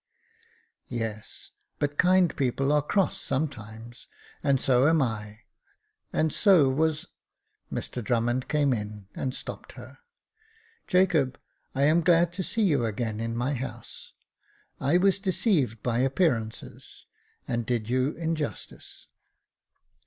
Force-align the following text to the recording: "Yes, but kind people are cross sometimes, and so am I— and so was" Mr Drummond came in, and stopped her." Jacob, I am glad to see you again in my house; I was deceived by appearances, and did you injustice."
"Yes, 0.87 1.51
but 1.77 1.99
kind 1.99 2.35
people 2.35 2.71
are 2.71 2.81
cross 2.81 3.21
sometimes, 3.21 4.07
and 4.41 4.59
so 4.59 4.87
am 4.87 4.99
I— 4.99 5.41
and 6.11 6.33
so 6.33 6.69
was" 6.71 7.05
Mr 7.71 8.03
Drummond 8.03 8.47
came 8.47 8.73
in, 8.73 9.05
and 9.13 9.35
stopped 9.35 9.73
her." 9.73 9.99
Jacob, 10.87 11.39
I 11.75 11.83
am 11.83 12.01
glad 12.01 12.33
to 12.33 12.41
see 12.41 12.63
you 12.63 12.83
again 12.83 13.19
in 13.19 13.35
my 13.37 13.53
house; 13.53 14.13
I 14.79 14.97
was 14.97 15.19
deceived 15.19 15.83
by 15.83 15.99
appearances, 15.99 17.05
and 17.47 17.63
did 17.63 17.87
you 17.87 18.13
injustice." 18.13 19.05